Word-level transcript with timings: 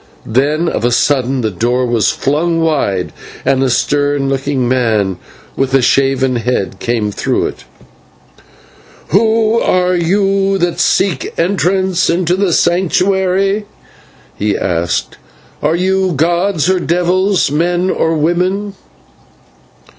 Then 0.25 0.67
of 0.67 0.83
a 0.83 0.91
sudden 0.91 1.41
the 1.41 1.51
door 1.51 1.85
was 1.85 2.09
flung 2.09 2.59
wide, 2.59 3.13
and 3.45 3.61
a 3.61 3.69
stern 3.69 4.29
looking 4.29 4.67
man 4.67 5.17
with 5.55 5.75
a 5.75 5.81
shaven 5.83 6.37
head 6.37 6.79
came 6.79 7.11
through 7.11 7.45
it. 7.45 7.65
"Who 9.09 9.59
are 9.59 9.93
you 9.93 10.57
that 10.57 10.79
seek 10.79 11.31
entrance 11.37 12.09
into 12.09 12.35
the 12.35 12.51
Sanctuary?" 12.51 13.67
he 14.35 14.57
asked; 14.57 15.17
"are 15.61 15.75
you 15.75 16.13
gods 16.13 16.67
or 16.67 16.79
devils, 16.79 17.51
men 17.51 17.91
or 17.91 18.15
women?" 18.17 18.73